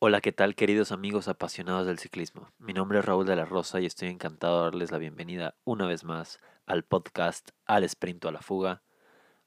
[0.00, 2.52] Hola, ¿qué tal queridos amigos apasionados del ciclismo?
[2.58, 5.88] Mi nombre es Raúl de la Rosa y estoy encantado de darles la bienvenida una
[5.88, 8.84] vez más al podcast Al Sprint a la Fuga.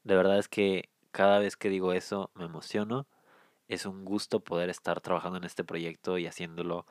[0.03, 3.07] De verdad es que cada vez que digo eso me emociono.
[3.69, 6.85] Es un gusto poder estar trabajando en este proyecto y haciéndolo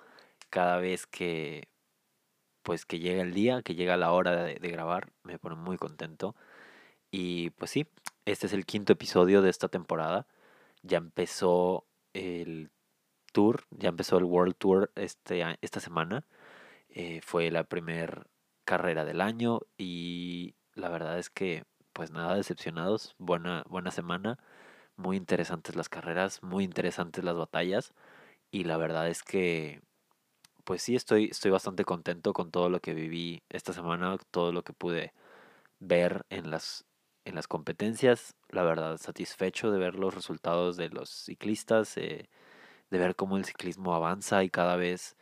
[0.49, 1.69] cada vez que
[2.63, 5.77] pues que llega el día, que llega la hora de, de grabar, me pone muy
[5.77, 6.35] contento.
[7.11, 7.87] Y pues sí,
[8.25, 10.27] este es el quinto episodio de esta temporada.
[10.83, 12.71] Ya empezó el
[13.33, 16.25] tour, ya empezó el World Tour este, esta semana.
[16.91, 18.27] Eh, fue la primera
[18.65, 24.39] carrera del año y la verdad es que pues nada decepcionados, buena, buena semana,
[24.97, 27.95] muy interesantes las carreras, muy interesantes las batallas
[28.51, 29.83] y la verdad es que
[30.65, 34.63] pues sí estoy, estoy bastante contento con todo lo que viví esta semana, todo lo
[34.63, 35.13] que pude
[35.81, 36.85] ver en las,
[37.25, 41.97] en las competencias, la verdad satisfecho de ver los resultados de los ciclistas.
[41.97, 42.29] Eh,
[42.91, 45.17] de ver cómo el ciclismo avanza y cada vez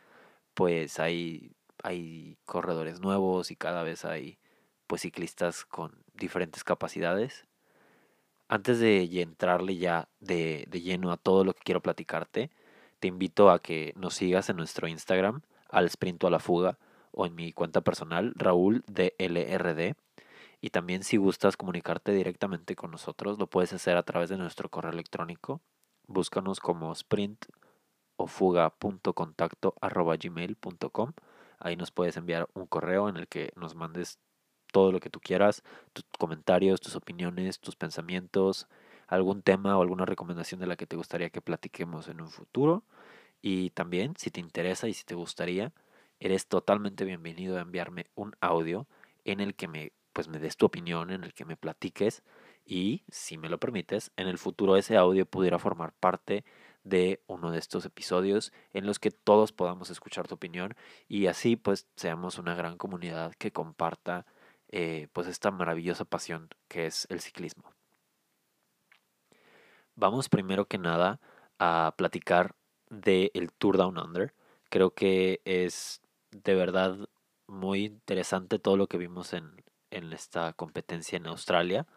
[0.53, 4.39] pues hay, hay corredores nuevos y cada vez hay
[4.87, 7.45] pues ciclistas con diferentes capacidades.
[8.47, 12.49] Antes de entrarle ya de, de lleno a todo lo que quiero platicarte,
[12.99, 16.77] te invito a que nos sigas en nuestro Instagram, al Sprinto a la Fuga,
[17.11, 19.95] o en mi cuenta personal, Raúl DLRD.
[20.61, 24.69] Y también si gustas comunicarte directamente con nosotros, lo puedes hacer a través de nuestro
[24.69, 25.61] correo electrónico.
[26.07, 27.45] Búscanos como sprint
[28.19, 31.13] o fuga.contacto.gmail.com.
[31.57, 34.19] Ahí nos puedes enviar un correo en el que nos mandes
[34.71, 38.67] todo lo que tú quieras, tus comentarios, tus opiniones, tus pensamientos,
[39.07, 42.83] algún tema o alguna recomendación de la que te gustaría que platiquemos en un futuro.
[43.41, 45.71] Y también, si te interesa y si te gustaría,
[46.19, 48.87] eres totalmente bienvenido a enviarme un audio
[49.23, 52.23] en el que me, pues, me des tu opinión, en el que me platiques
[52.65, 56.43] y, si me lo permites, en el futuro ese audio pudiera formar parte
[56.83, 60.75] de uno de estos episodios en los que todos podamos escuchar tu opinión
[61.07, 64.25] y así pues seamos una gran comunidad que comparta
[64.69, 67.73] eh, pues esta maravillosa pasión que es el ciclismo.
[69.95, 71.19] Vamos primero que nada
[71.59, 72.55] a platicar
[72.89, 74.33] del el Tour Down Under.
[74.69, 76.01] Creo que es
[76.31, 77.09] de verdad
[77.47, 81.87] muy interesante todo lo que vimos en, en esta competencia en Australia.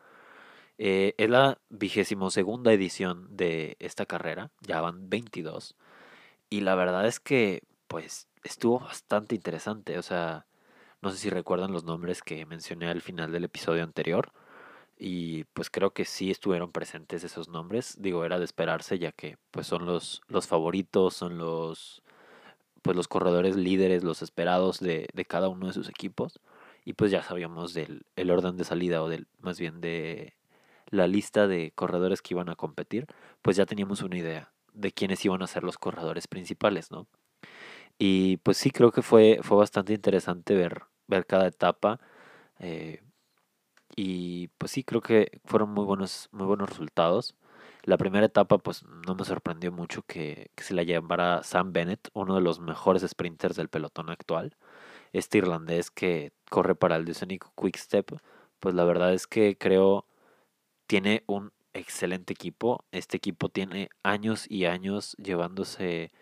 [0.78, 5.76] Eh, es la vigésimo segunda edición de esta carrera, ya van 22.
[6.50, 9.98] Y la verdad es que, pues, estuvo bastante interesante.
[9.98, 10.46] O sea,
[11.02, 14.32] no sé si recuerdan los nombres que mencioné al final del episodio anterior.
[14.98, 17.96] Y pues creo que sí estuvieron presentes esos nombres.
[18.00, 22.02] Digo, era de esperarse, ya que pues son los, los favoritos, son los
[22.82, 26.40] pues los corredores líderes, los esperados de, de cada uno de sus equipos.
[26.84, 30.34] Y pues ya sabíamos del el orden de salida, o del, más bien de
[30.92, 33.06] la lista de corredores que iban a competir,
[33.42, 37.08] pues ya teníamos una idea de quiénes iban a ser los corredores principales, ¿no?
[37.98, 42.00] Y pues sí, creo que fue, fue bastante interesante ver, ver cada etapa.
[42.60, 43.02] Eh,
[43.96, 47.36] y pues sí, creo que fueron muy buenos, muy buenos resultados.
[47.84, 52.34] La primera etapa, pues no me sorprendió mucho que, se la llevara Sam Bennett, uno
[52.36, 54.56] de los mejores sprinters del pelotón actual.
[55.12, 58.12] Este irlandés que corre para el Quick Quickstep,
[58.60, 60.06] pues la verdad es que creo
[60.92, 62.84] tiene un excelente equipo.
[62.90, 66.12] Este equipo tiene años y años llevándose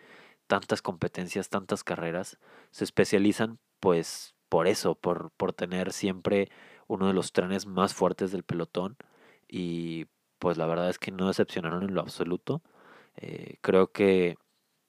[0.47, 2.37] tantas competencias, tantas carreras.
[2.71, 6.49] Se especializan pues por eso, por, por tener siempre
[6.87, 8.95] uno de los trenes más fuertes del pelotón.
[9.49, 10.05] Y
[10.39, 12.61] pues la verdad es que no decepcionaron en lo absoluto.
[13.17, 14.37] Eh, creo que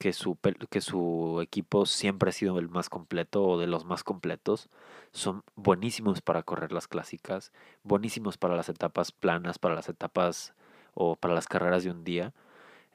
[0.03, 0.37] que su,
[0.69, 4.69] que su equipo siempre ha sido el más completo o de los más completos.
[5.13, 7.53] Son buenísimos para correr las clásicas,
[7.85, 10.55] buenísimos para las etapas planas, para las etapas
[10.95, 12.35] o para las carreras de un día.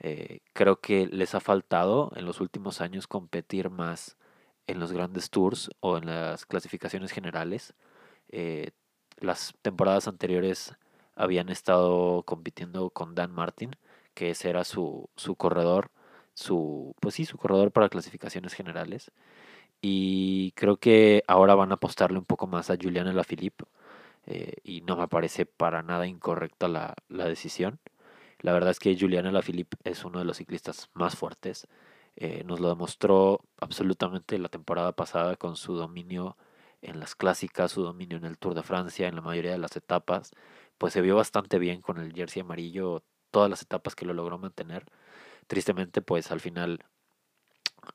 [0.02, 4.18] Eh, creo que les ha faltado en los últimos años competir más
[4.68, 7.74] en los grandes tours o en las clasificaciones generales.
[8.28, 8.72] Eh,
[9.16, 10.76] las temporadas anteriores
[11.16, 13.78] habían estado compitiendo con Dan Martin,
[14.14, 15.90] que ese era su, su corredor
[16.38, 19.12] su, pues sí, su corredor para clasificaciones generales.
[19.82, 23.66] Y creo que ahora van a apostarle un poco más a Juliana Lafilippe.
[24.28, 27.80] Eh, y no me parece para nada incorrecta la, la decisión.
[28.42, 31.68] La verdad es que Juliana Lafilippe es uno de los ciclistas más fuertes.
[32.18, 36.38] Eh, nos lo demostró absolutamente la temporada pasada con su dominio
[36.84, 39.76] en las clásicas, su dominio en el Tour de Francia, en la mayoría de las
[39.76, 40.32] etapas.
[40.78, 44.38] Pues se vio bastante bien con el jersey amarillo, todas las etapas que lo logró
[44.38, 44.86] mantener
[45.48, 46.86] tristemente pues al final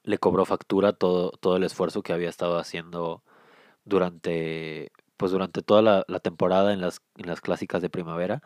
[0.04, 3.22] le cobró factura todo, todo el esfuerzo que había estado haciendo
[3.84, 8.42] durante pues durante toda la, temporada en las, en las clásicas de primavera.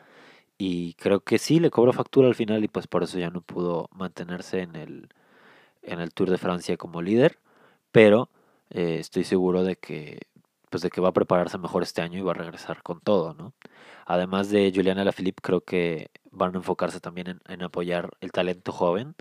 [0.59, 3.43] Y creo que sí le cobró factura al final y pues por eso ya no
[3.43, 5.09] pudo mantenerse en el
[5.87, 7.39] en el Tour de Francia como líder,
[7.93, 8.31] pero
[8.71, 10.21] eh, estoy seguro de que,
[10.77, 13.33] pues de que va a prepararse mejor este año y va a regresar con todo,
[13.33, 13.55] ¿no?
[14.05, 19.15] Además de Juliana Lafilippe, creo que van a enfocarse también en, apoyar el talento joven.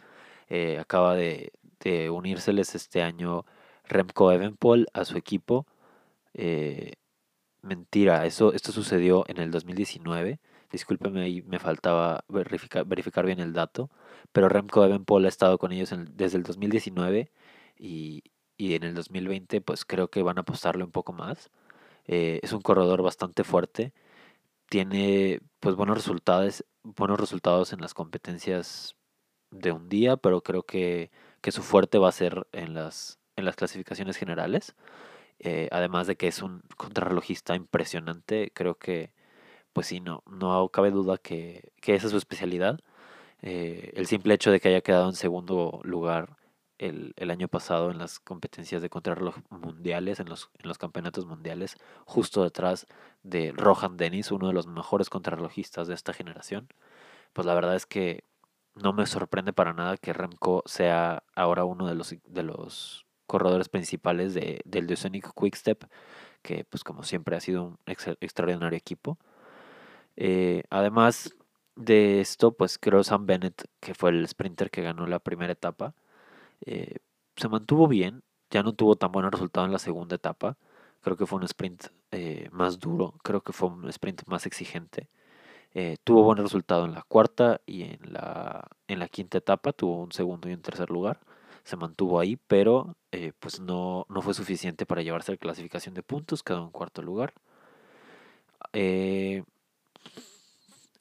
[0.49, 3.45] Eh, acaba de, de, unírseles este año
[3.85, 5.65] Remco Evenpol a su equipo.
[6.33, 6.93] Eh,
[7.61, 10.39] mentira, eso, esto sucedió en el 2019.
[10.71, 13.89] Discúlpeme, ahí me faltaba verificar, verificar bien el dato.
[14.33, 17.31] Pero Remco Evenpol ha estado con ellos desde el 2019
[17.79, 18.23] y,
[18.57, 21.51] y, en el 2020 pues creo que van a apostarle un poco más.
[22.07, 23.93] Eh, es un corredor bastante fuerte.
[24.69, 28.95] Tiene pues buenos resultados, buenos resultados en las competencias
[29.51, 31.11] de un día, pero creo que,
[31.41, 34.75] que su fuerte va a ser en las, en las clasificaciones generales.
[35.39, 39.11] Eh, además de que es un contrarrelojista impresionante, creo que,
[39.73, 42.79] pues sí, no, no cabe duda que, que esa es su especialidad.
[43.41, 46.37] Eh, el simple hecho de que haya quedado en segundo lugar
[46.77, 51.25] el, el, año pasado en las competencias de contrarreloj mundiales, en los, en los campeonatos
[51.25, 52.88] mundiales, justo detrás
[53.24, 56.68] de Rohan Dennis, uno de los mejores contrarrelojistas de esta generación,
[57.33, 58.24] pues la verdad es que
[58.75, 63.69] no me sorprende para nada que Remco sea ahora uno de los, de los corredores
[63.69, 65.86] principales de, del Quick Quickstep,
[66.42, 69.18] que pues como siempre ha sido un extraordinario equipo.
[70.18, 71.36] Eh, además
[71.75, 75.94] de esto, pues creo Sam Bennett, que fue el sprinter que ganó la primera etapa,
[76.65, 76.97] eh,
[77.35, 80.57] se mantuvo bien, ya no tuvo tan buen resultado en la segunda etapa,
[81.01, 85.09] creo que fue un sprint eh, más duro, creo que fue un sprint más exigente.
[86.03, 90.11] tuvo buen resultado en la cuarta y en la, en la quinta etapa, tuvo un
[90.11, 91.19] segundo y un tercer lugar
[91.65, 96.03] se mantuvo ahí, pero eh, pues no, no, fue suficiente para llevarse la clasificación de
[96.03, 97.33] puntos, quedó en cuarto lugar.
[98.73, 99.43] Eh,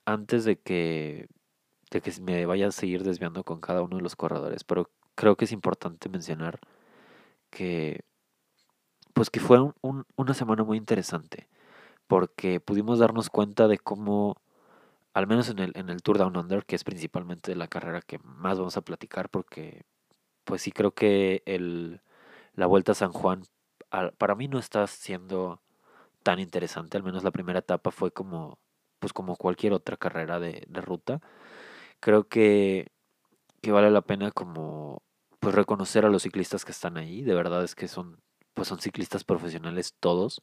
[0.06, 1.28] antes de que,
[1.90, 5.36] de que me vaya a seguir desviando con cada uno de los corredores, pero creo
[5.36, 6.60] que es importante mencionar
[7.50, 8.04] que
[9.14, 9.58] pues que fue
[10.16, 11.48] una semana muy interesante,
[12.08, 14.36] porque pudimos darnos cuenta de cómo
[15.14, 18.18] al menos en el, en el Tour Down Under, que es principalmente la carrera que
[18.24, 19.84] más vamos a platicar porque
[20.44, 22.02] pues sí creo que el,
[22.54, 23.44] la Vuelta a San Juan
[24.18, 25.62] para mí no está siendo
[26.24, 28.58] tan interesante, al menos la primera etapa fue como
[28.98, 31.20] pues como cualquier otra carrera de, de ruta.
[32.00, 32.92] Creo que,
[33.64, 35.02] que vale la pena como
[35.40, 38.20] pues reconocer a los ciclistas que están ahí, de verdad es que son
[38.54, 40.42] pues son ciclistas profesionales todos.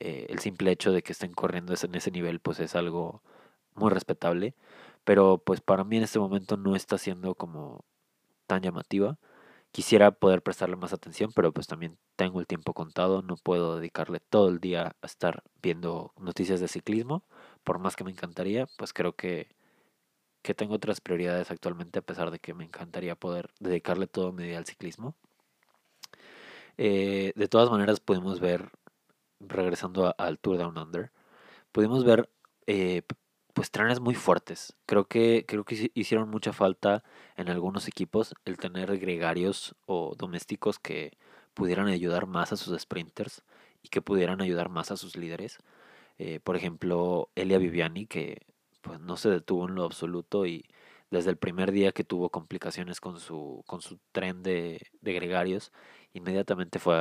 [0.00, 3.22] Eh, el simple hecho de que estén corriendo en ese nivel pues es algo
[3.74, 4.54] muy respetable,
[5.04, 7.84] pero pues para mí en este momento no está siendo como
[8.46, 9.18] tan llamativa.
[9.72, 14.20] Quisiera poder prestarle más atención, pero pues también tengo el tiempo contado, no puedo dedicarle
[14.20, 17.24] todo el día a estar viendo noticias de ciclismo,
[17.64, 19.48] por más que me encantaría, pues creo que,
[20.48, 24.44] que tengo otras prioridades actualmente, a pesar de que me encantaría poder dedicarle todo mi
[24.44, 25.14] día al ciclismo.
[26.78, 28.70] Eh, de todas maneras, pudimos ver,
[29.40, 31.12] regresando al Tour Down Under,
[31.70, 32.30] pudimos ver
[32.66, 33.02] eh,
[33.52, 34.74] pues trenes muy fuertes.
[34.86, 37.04] Creo que, creo que hicieron mucha falta
[37.36, 41.18] en algunos equipos el tener gregarios o domésticos que
[41.52, 43.42] pudieran ayudar más a sus sprinters
[43.82, 45.58] y que pudieran ayudar más a sus líderes.
[46.16, 48.46] Eh, por ejemplo, Elia Viviani, que
[48.80, 50.64] pues no se detuvo en lo absoluto y
[51.10, 55.72] desde el primer día que tuvo complicaciones con su, con su tren de, de gregarios,
[56.12, 56.96] inmediatamente fue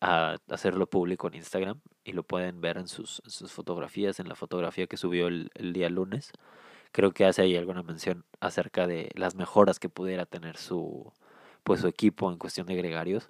[0.00, 4.34] a, hacerlo público en Instagram y lo pueden ver en sus, sus fotografías, en la
[4.36, 6.32] fotografía que subió el, el, día lunes.
[6.92, 11.12] Creo que hace ahí alguna mención acerca de las mejoras que pudiera tener su,
[11.64, 13.28] pues, su equipo en cuestión de gregarios.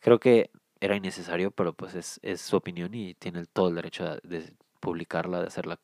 [0.00, 4.18] Creo que era innecesario, pero pues es, es su opinión y tiene todo el derecho
[4.22, 5.80] de, publicarla, de hacerla,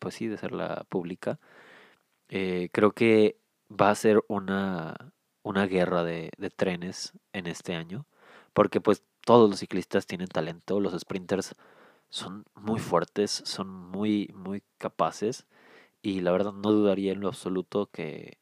[0.00, 1.38] pues sí, de hacerla pública.
[2.28, 3.38] Eh, creo que
[3.70, 8.06] va a ser una, una guerra de, de trenes en este año,
[8.52, 11.54] porque pues todos los ciclistas tienen talento, los sprinters
[12.10, 15.46] son muy fuertes, son muy, muy capaces
[16.02, 18.38] y la verdad no dudaría en lo absoluto que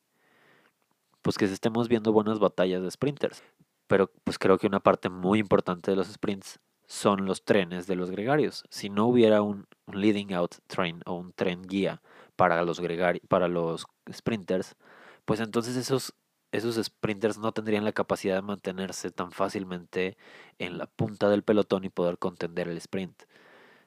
[1.22, 3.42] pues que estemos viendo buenas batallas de sprinters.
[3.86, 6.58] Pero pues creo que una parte muy importante de los sprints
[6.92, 8.64] son los trenes de los gregarios.
[8.68, 12.02] Si no hubiera un, leading out train o un tren guía
[12.36, 12.82] para los
[13.28, 14.76] para los sprinters,
[15.24, 16.14] pues entonces esos
[16.52, 20.18] esos sprinters no tendrían la capacidad de mantenerse tan fácilmente
[20.58, 23.22] en la punta del pelotón y poder contender el sprint.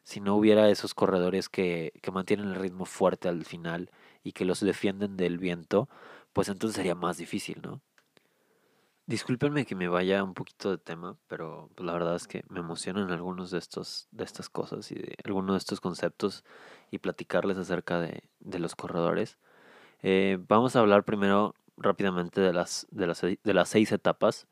[0.03, 3.91] Si no hubiera esos corredores que, que mantienen el ritmo fuerte al final
[4.24, 5.89] y que los defienden del viento,
[6.33, 7.81] pues entonces sería más difícil, ¿no?
[9.07, 12.59] Discúlpenme que me vaya un poquito de tema, pero pues, la verdad es que me
[12.59, 16.43] emocionan algunos de estos de estas cosas y algunos de estos conceptos
[16.89, 19.38] y platicarles acerca de, de los corredores.
[20.01, 24.47] Eh, vamos a hablar primero rápidamente de las, de las, de las seis etapas.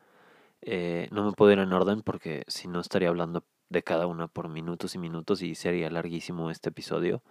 [0.61, 4.27] Eh, no me puedo ir en orden porque si no estaría hablando de cada una
[4.27, 7.23] por minutos y minutos y sería larguísimo este episodio.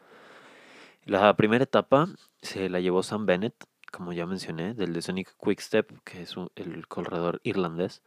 [1.05, 2.09] La primera etapa
[2.43, 6.89] se la llevó Sam Bennett, como ya mencioné, del de Sonic Quickstep, que es el
[6.89, 8.03] corredor irlandés.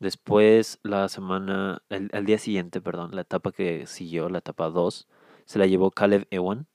[0.00, 5.08] Después, la semana, el, día siguiente, perdón, la etapa que siguió, la etapa 2,
[5.44, 6.66] se la llevó Caleb Ewan,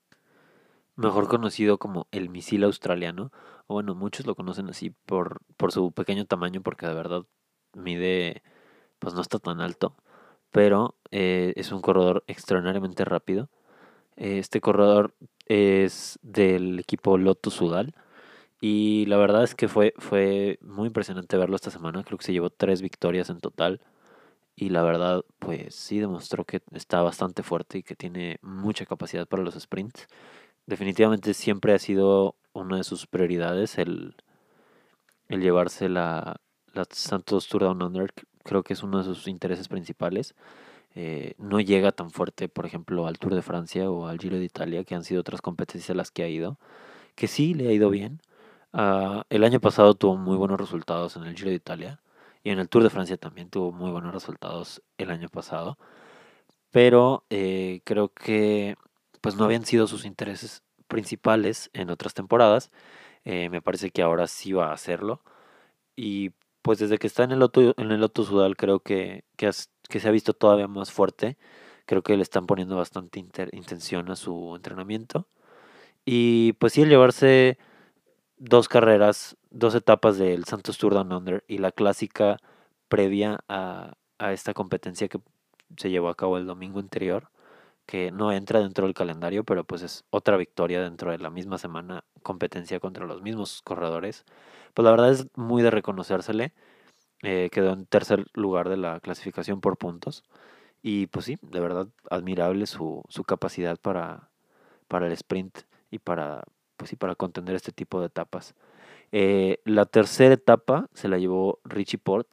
[0.95, 3.31] mejor conocido como el misil australiano.
[3.67, 7.25] Bueno, muchos lo conocen así por, por su pequeño tamaño, porque de verdad
[7.73, 8.43] mide,
[8.99, 9.95] pues no está tan alto,
[10.51, 13.49] pero eh, es un corredor extraordinariamente rápido.
[14.17, 15.15] Este corredor
[15.47, 17.95] es del equipo Lotto Sudal.
[18.61, 22.03] Y la verdad es que fue, fue muy impresionante verlo esta semana.
[22.03, 23.81] Creo que se llevó tres victorias en total.
[24.55, 29.27] Y la verdad, pues sí demostró que está bastante fuerte y que tiene mucha capacidad
[29.27, 30.07] para los sprints.
[30.65, 34.15] Definitivamente siempre ha sido una de sus prioridades el,
[35.27, 36.39] el llevarse la,
[36.73, 38.13] la Santos Tour Down Under.
[38.43, 40.35] Creo que es uno de sus intereses principales.
[40.95, 44.45] Eh, no llega tan fuerte, por ejemplo, al Tour de Francia o al Giro de
[44.45, 46.57] Italia, que han sido otras competencias a las que ha ido,
[47.15, 48.21] que sí le ha ido bien.
[48.77, 52.01] Ah, el año pasado tuvo muy buenos resultados en el Giro de Italia
[52.43, 55.77] y en el Tour de Francia también tuvo muy buenos resultados el año pasado,
[56.71, 58.75] pero eh, creo que
[59.21, 62.71] pues no habían sido sus intereses principales en otras temporadas.
[63.25, 65.23] Eh, me parece que ahora sí va a hacerlo
[65.95, 69.53] y pues desde que está en el Loto, en el Loto Sudal creo que, que,
[69.53, 71.37] se ha visto todavía más fuerte.
[71.85, 75.27] Creo que le están poniendo bastante intención a su entrenamiento.
[76.05, 77.57] Y pues sí, el llevarse
[78.37, 82.37] dos carreras, dos etapas del Santos Tour Down Under y la clásica
[82.89, 85.19] previa a, a esta competencia que
[85.77, 87.29] se llevó a cabo el domingo anterior,
[87.85, 91.57] que no entra dentro del calendario, pero pues es otra victoria dentro de la misma
[91.57, 94.25] semana, competencia contra los mismos corredores
[94.75, 96.53] pues la verdad es muy de reconocérsele.
[97.23, 100.23] Eh, quedó en tercer lugar de la clasificación por puntos.
[100.83, 104.31] Y pues sí, de verdad admirable su, su capacidad para,
[104.87, 105.59] para el sprint
[105.91, 106.43] y para,
[106.85, 108.53] pues sí, para contender este tipo de etapas.
[109.11, 112.27] Eh, la tercera etapa se la llevó Richie Port,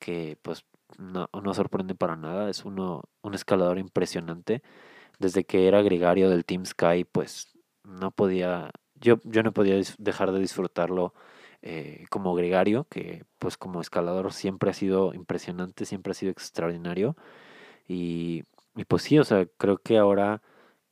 [0.00, 0.64] que pues
[0.98, 4.60] no, no sorprende para nada, es uno, un escalador impresionante.
[5.20, 10.32] Desde que era gregario del Team Sky, pues no podía, yo, yo no podía dejar
[10.32, 11.14] de disfrutarlo
[11.62, 17.16] eh, como gregario, que pues como escalador siempre ha sido impresionante, siempre ha sido extraordinario.
[17.88, 18.44] Y,
[18.76, 20.42] y pues sí, o sea, creo que ahora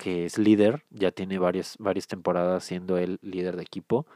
[0.00, 4.06] que es líder, ya tiene varias, varias temporadas siendo el líder de equipo.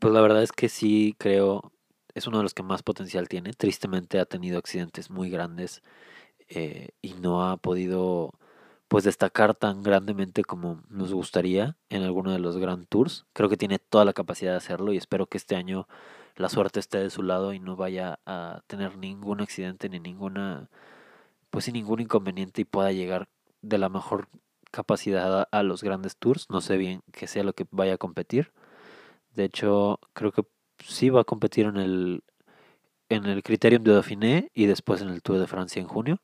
[0.00, 1.72] Pues la verdad es que sí creo,
[2.14, 3.54] es uno de los que más potencial tiene.
[3.54, 5.82] Tristemente ha tenido accidentes muy grandes
[6.50, 8.32] eh, y no ha podido
[8.88, 13.24] pues destacar tan grandemente como nos gustaría en alguno de los Grand Tours.
[13.32, 15.88] Creo que tiene toda la capacidad de hacerlo y espero que este año
[16.36, 20.68] la suerte esté de su lado y no vaya a tener ningún accidente ni ninguna
[21.48, 23.28] pues sin ningún inconveniente y pueda llegar
[23.64, 24.28] de la mejor
[24.70, 26.48] capacidad a, los grandes tours.
[26.50, 28.52] No sé bien que sea lo que vaya a competir.
[29.34, 30.44] De hecho, creo que
[30.78, 32.24] sí va a competir en el
[33.10, 36.20] en el Criterium de Dauphiné y después en el Tour de Francia en junio.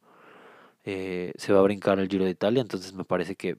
[0.84, 3.58] Eh, se va a brincar el Giro de Italia, entonces me parece que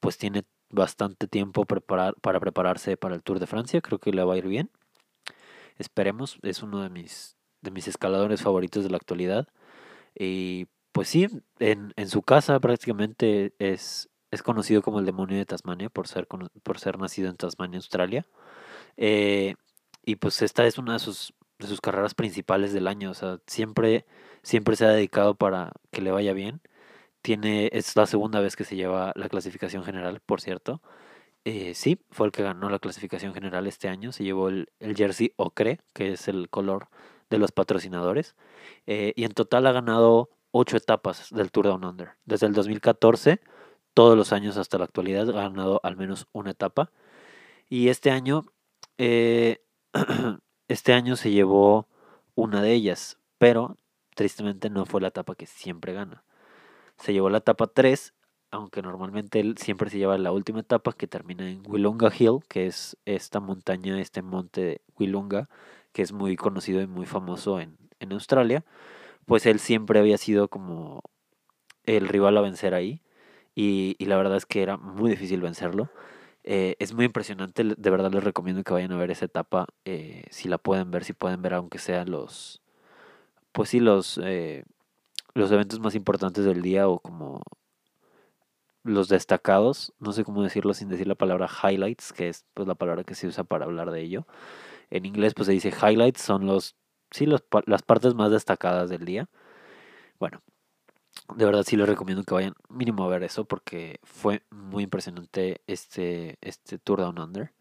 [0.00, 4.24] pues tiene bastante tiempo preparar, para prepararse para el Tour de Francia, creo que le
[4.24, 4.70] va a ir bien.
[5.78, 9.48] Esperemos, es uno de mis, de mis escaladores favoritos de la actualidad.
[10.14, 11.28] Y pues sí,
[11.58, 16.26] en, en su casa prácticamente es, es conocido como el demonio de Tasmania por ser,
[16.26, 18.26] por ser nacido en Tasmania, Australia.
[18.96, 19.54] Eh,
[20.04, 23.10] y pues esta es una de sus, de sus carreras principales del año.
[23.10, 24.06] O sea, siempre
[24.42, 26.60] siempre se ha dedicado para que le vaya bien.
[27.22, 30.82] Tiene, es la segunda vez que se lleva la clasificación general, por cierto.
[31.44, 34.12] Eh, sí, fue el que ganó la clasificación general este año.
[34.12, 36.88] Se llevó el, jersey ocre, que es el color
[37.30, 38.36] de los patrocinadores.
[38.86, 42.12] Eh, y en total ha ganado ocho etapas del Tour Down Under.
[42.24, 43.40] Desde el 2014,
[43.94, 46.90] todos los años hasta la actualidad, ha ganado al menos una etapa.
[47.68, 48.44] Y este año,
[48.98, 49.58] eh,
[50.68, 51.88] este año se llevó
[52.34, 53.76] una de ellas, pero
[54.14, 56.24] tristemente no fue la etapa que siempre gana.
[56.98, 58.12] Se llevó la etapa 3,
[58.50, 62.66] aunque normalmente él siempre se lleva la última etapa que termina en Willunga Hill, que
[62.66, 65.48] es esta montaña, este monte Willunga,
[65.92, 67.78] que es muy conocido y muy famoso en,
[68.12, 68.64] Australia.
[69.26, 71.02] Pues él siempre había sido como
[71.84, 73.02] el rival a vencer ahí.
[73.54, 75.90] Y, la verdad es que era muy difícil vencerlo.
[76.44, 80.24] Eh, es muy impresionante, de verdad les recomiendo que vayan a ver esa etapa, eh,
[80.30, 82.62] si la pueden ver, si pueden ver aunque sean los,
[83.52, 84.64] pues sí, los, eh,
[85.34, 87.42] los eventos más importantes del día o como
[88.82, 92.74] los destacados, no sé cómo decirlo sin decir la palabra highlights, que es pues la
[92.74, 94.26] palabra que se usa para hablar de ello.
[94.90, 96.76] En inglés pues se dice highlights, son los
[97.10, 99.28] sí, las partes más destacadas del día.
[100.18, 100.42] Bueno,
[101.36, 105.60] de verdad sí les recomiendo que vayan mínimo a ver eso porque fue muy impresionante
[105.66, 107.52] este, este Tour Down Under.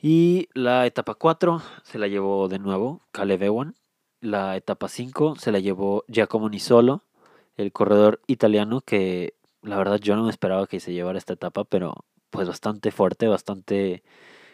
[0.00, 3.74] Y la etapa 4 se la llevó de nuevo Caleb Ewan.
[4.20, 7.02] La etapa 5 se la llevó Giacomo Nisolo,
[7.56, 11.64] el corredor italiano que la verdad yo no me esperaba que se llevara esta etapa,
[11.64, 14.02] pero pues bastante fuerte, bastante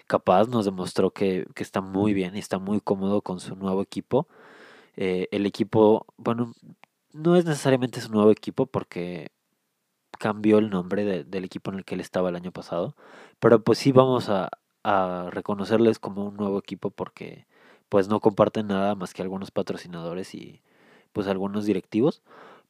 [0.07, 0.49] capaz.
[0.49, 4.27] Nos demostró que, que está muy bien y está muy cómodo con su nuevo equipo.
[4.97, 6.55] Eh, el equipo, bueno,
[7.13, 9.31] no es necesariamente su nuevo equipo porque
[10.19, 12.95] cambió el nombre del equipo en el que él estaba el año pasado,
[13.41, 14.51] pero pues sí vamos a,
[14.85, 17.47] a reconocerles como un nuevo equipo porque
[17.89, 20.63] pues no comparten nada más que algunos patrocinadores y
[21.13, 22.23] pues algunos directivos,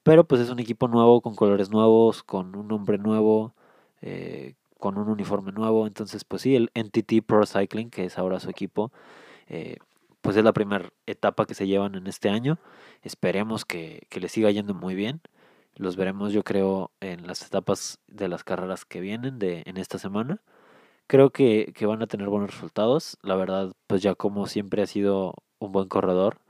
[0.02, 3.54] pero pues es un equipo nuevo con colores nuevos, con un nombre nuevo,
[4.02, 8.40] eh, con un uniforme nuevo, entonces pues sí, el NTT Pro Cycling, que es ahora
[8.40, 8.90] su equipo,
[9.46, 9.76] eh,
[10.22, 12.58] pues es la primera etapa que se llevan en este año.
[13.02, 15.20] Esperemos que, que le siga yendo muy bien.
[15.76, 19.98] Los veremos, yo creo, en las etapas de las carreras que vienen de, en esta
[19.98, 20.42] semana.
[21.06, 23.18] Creo que, que van a tener buenos resultados.
[23.22, 26.40] La verdad, pues ya como siempre ha sido un buen corredor,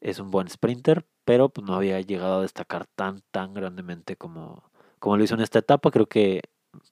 [0.00, 4.64] es un buen sprinter, pero pues no había llegado a destacar tan, tan grandemente como,
[4.98, 5.92] como lo hizo en esta etapa.
[5.92, 6.42] Creo que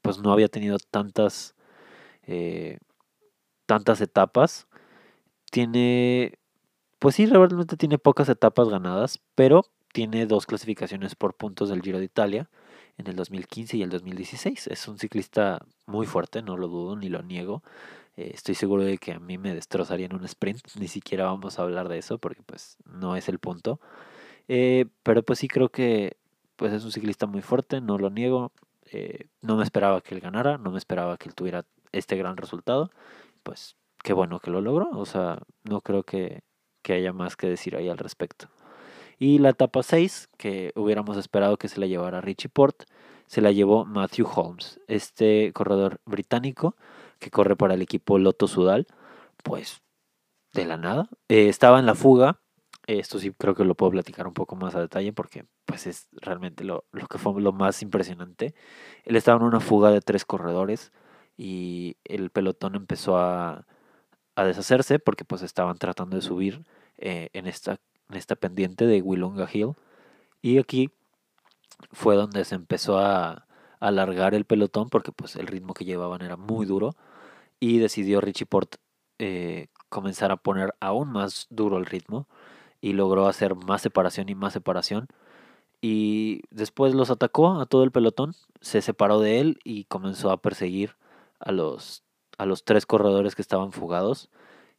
[0.02, 1.54] pues no había tenido tantas,
[2.26, 2.78] eh,
[3.66, 4.66] tantas etapas
[5.54, 6.40] tiene,
[6.98, 12.00] pues sí, realmente tiene pocas etapas ganadas, pero tiene dos clasificaciones por puntos del Giro
[12.00, 12.50] de Italia
[12.98, 14.66] en el 2015 y el 2016.
[14.66, 17.62] Es un ciclista muy fuerte, no lo dudo ni lo niego.
[18.16, 21.60] Eh, estoy seguro de que a mí me destrozaría en un sprint, ni siquiera vamos
[21.60, 23.78] a hablar de eso porque pues no es el punto.
[24.48, 26.16] Eh, pero pues sí creo que
[26.56, 28.50] pues es un ciclista muy fuerte, no lo niego.
[28.92, 32.36] Eh, no me esperaba que él ganara, no me esperaba que él tuviera este gran
[32.36, 32.90] resultado.
[33.42, 34.90] Pues qué bueno que lo logró.
[34.92, 36.42] O sea, no creo que,
[36.88, 38.48] haya más que decir ahí al respecto.
[39.18, 42.84] Y la etapa 6, que hubiéramos esperado que se la llevara Richie Port,
[43.26, 46.76] se la llevó Matthew Holmes, este corredor británico
[47.20, 48.86] que corre para el equipo Lotto Sudal.
[49.42, 49.82] Pues
[50.52, 51.08] de la nada.
[51.28, 52.40] Eh, estaba en la fuga.
[52.86, 56.08] Esto sí creo que lo puedo platicar un poco más a detalle porque pues es
[56.12, 58.54] realmente lo, lo que fue lo más impresionante.
[59.04, 60.92] Él estaba en una fuga de tres corredores
[61.36, 63.66] y el pelotón empezó a,
[64.36, 66.64] a deshacerse porque pues estaban tratando de subir
[66.98, 69.74] eh, en, esta, en esta pendiente de Willunga Hill.
[70.42, 70.90] Y aquí
[71.92, 73.46] fue donde se empezó a,
[73.80, 76.96] alargar el pelotón porque pues el ritmo que llevaban era muy duro
[77.60, 78.76] y decidió Richie Port
[79.18, 82.26] eh, comenzar a poner aún más duro el ritmo
[82.84, 85.08] y logró hacer más separación y más separación
[85.86, 90.38] y después los atacó a todo el pelotón, se separó de él y comenzó a
[90.38, 90.96] perseguir
[91.38, 92.04] a los
[92.38, 94.30] a los tres corredores que estaban fugados.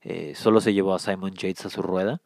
[0.01, 2.21] Eh, solo se llevó a Simon Yates a su rueda.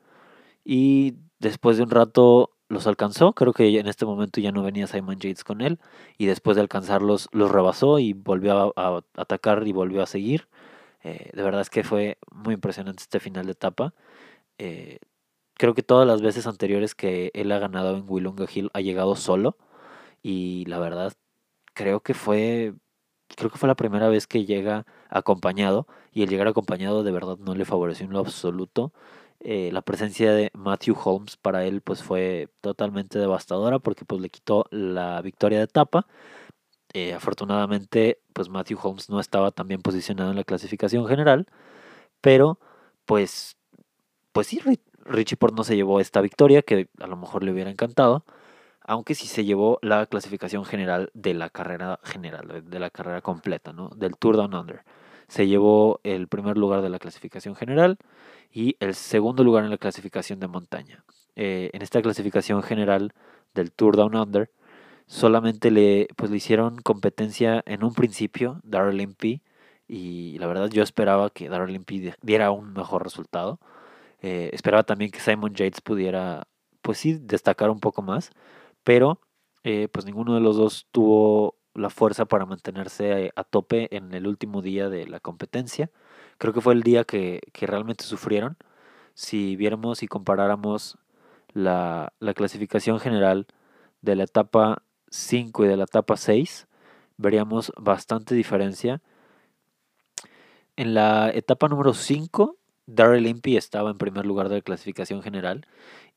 [0.64, 3.34] Y después de un rato los alcanzó.
[3.34, 5.80] Creo que en este momento ya no venía Simon Yates con él.
[6.18, 10.48] Y después de alcanzarlos, los rebasó y volvió a, atacar y volvió a seguir.
[11.04, 13.94] Eh, de verdad es que fue muy impresionante este final de etapa.
[14.58, 15.00] Eh,
[15.60, 19.16] creo que todas las veces anteriores que él ha ganado en Willunga Hill ha llegado
[19.18, 19.58] solo.
[20.24, 21.14] Y la verdad,
[21.76, 22.76] creo que fue
[23.38, 27.38] creo que fue la primera vez que llega acompañado y el llegar acompañado de verdad
[27.40, 28.94] no le favoreció en lo absoluto.
[29.42, 34.30] Eh, la presencia de Matthew Holmes para él pues fue totalmente devastadora porque pues le
[34.30, 36.08] quitó la victoria de etapa.
[36.94, 41.48] Eh, afortunadamente pues Matthew Holmes no estaba tan bien posicionado en la clasificación general,
[42.22, 42.60] pero
[43.06, 43.58] pues
[44.34, 44.60] pues sí
[45.10, 48.24] Richie Port no se llevó esta victoria que a lo mejor le hubiera encantado
[48.90, 53.72] aunque sí se llevó la clasificación general de la carrera general, de la carrera completa,
[53.72, 53.90] ¿no?
[53.90, 54.84] Del Tour Down Under.
[55.28, 58.00] Se llevó el primer lugar de la clasificación general
[58.52, 61.04] y el segundo lugar en la clasificación de montaña.
[61.36, 63.14] Eh, en esta clasificación general
[63.54, 64.50] del Tour Down Under,
[65.06, 69.44] solamente le, pues, le hicieron competencia en un principio Darrell Impey
[69.88, 73.60] y la verdad yo esperaba que Darrell Impey diera un mejor resultado.
[74.22, 76.48] Eh, esperaba también que Simon Yates pudiera,
[76.82, 78.32] pues sí, destacar un poco más,
[78.84, 79.22] pero
[79.64, 84.28] eh, pues ninguno de los dos tuvo la fuerza para mantenerse a tope en el
[84.28, 85.92] último día de la competencia.
[86.38, 88.58] Creo que fue el día que, realmente sufrieron.
[89.14, 90.98] Si viéramos y comparáramos
[91.54, 93.48] la, la, clasificación general
[94.02, 96.68] de la etapa 5 y de la etapa 6,
[97.18, 99.02] veríamos bastante diferencia.
[100.78, 102.59] En la etapa número 5,
[102.96, 105.66] Darrell Impey estaba en primer lugar de la clasificación general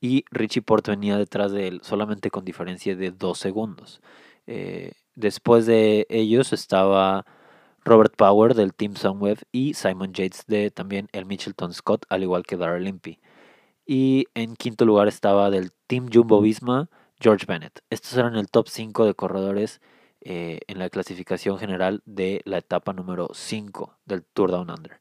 [0.01, 4.01] y Richie Porte venía detrás de él solamente con diferencia de dos segundos.
[4.47, 7.27] Eh, después de ellos estaba
[7.85, 12.45] Robert Power del Team Sunweb y Simon Yates de también el Mitchelton Scott, al igual
[12.45, 13.21] que Darrell Impey.
[13.87, 16.89] Y en quinto lugar estaba del Team Jumbo Visma,
[17.21, 17.83] George Bennett.
[17.91, 19.81] Estos eran el top 5 de corredores
[20.21, 25.01] eh, en la clasificación general de la etapa número 5 del Tour Down Under.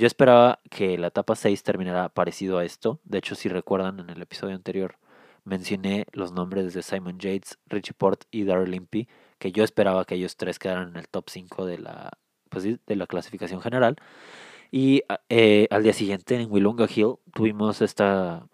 [0.00, 3.00] Yo esperaba que la etapa 6 terminara parecido a esto.
[3.04, 4.96] De hecho, si recuerdan, en el episodio anterior
[5.44, 9.08] mencioné los nombres de Simon Yates, Richie Port y Darrell Impey,
[9.38, 12.12] que yo esperaba que ellos tres quedaran en el top 5 de la,
[12.48, 13.96] pues de la clasificación general.
[14.70, 18.48] Y eh, al día siguiente en Willunga Hill tuvimos esta,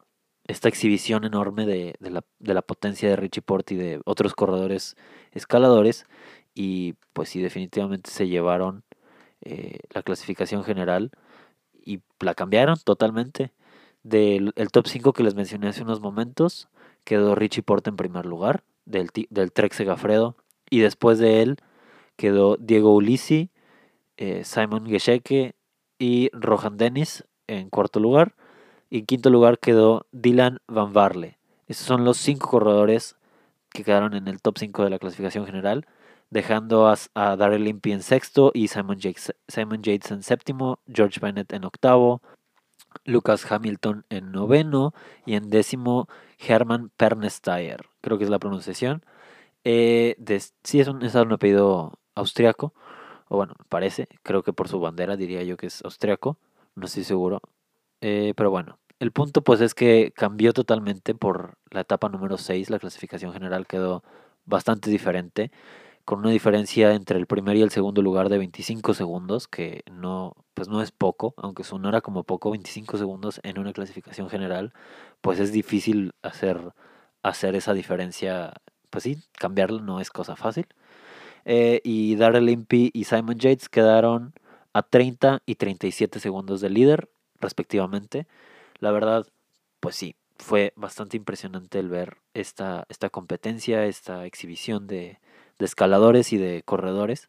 [0.49, 4.97] esta exhibición enorme de, la, de, la, potencia de Richie Port y de otros corredores
[5.31, 6.07] escaladores.
[6.55, 8.83] Y pues sí, definitivamente se llevaron
[9.43, 11.13] eh, la clasificación general
[11.87, 13.53] y la cambiaron totalmente.
[14.03, 16.69] Del el top 5 que les mencioné hace unos momentos,
[17.05, 20.37] quedó Richie Port en primer lugar, del, del Trek Segafredo.
[20.69, 21.57] Y después de él
[22.17, 23.51] quedó Diego Ulisi,
[24.19, 25.55] eh, Simon Gescheke,
[25.99, 28.35] y Rohan Dennis en cuarto lugar.
[28.91, 31.39] Y en quinto lugar quedó Dylan Van Varle.
[31.67, 33.17] Esos son los cinco corredores
[33.71, 35.87] que quedaron en el top 5 de la clasificación general,
[36.31, 41.21] dejando a, a Darrell Impey en sexto y Simon Yates, Simon Yates en séptimo, George
[41.21, 42.23] Bennett en octavo,
[43.05, 46.09] Lucas Hamilton en noveno y en décimo
[46.39, 49.05] Hermann Pernsteyer, creo que es la pronunciación.
[49.65, 50.17] Eh,
[50.65, 52.73] sí, es un, es apellido austriaco
[53.29, 56.39] o bueno, parece, creo que por su bandera diría yo que es austriaco,
[56.75, 57.41] no estoy seguro,
[58.01, 62.71] eh, pero bueno, el punto pues es que cambió totalmente por la etapa número 6,
[62.71, 64.05] la clasificación general quedó
[64.45, 65.51] bastante diferente,
[66.07, 70.35] con una diferencia entre el primer y el segundo lugar de 25 segundos, que no,
[70.55, 74.73] pues no es poco, aunque sonara como poco, 25 segundos en una clasificación general,
[75.21, 76.61] pues es difícil hacer,
[77.25, 78.55] hacer esa diferencia,
[78.91, 80.69] pues sí, cambiarla no es cosa fácil.
[81.45, 84.33] Eh, y Darrell Impey y Simon Yates quedaron
[84.75, 87.09] a 30 y 37 segundos del líder,
[87.41, 88.29] respectivamente.
[88.79, 89.27] La verdad,
[89.81, 95.19] pues sí, fue bastante impresionante el ver esta, esta competencia, esta exhibición de,
[95.65, 97.29] escaladores y de corredores.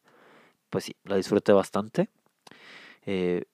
[0.70, 2.10] Pues sí, la disfruté bastante.
[3.06, 3.46] Eh,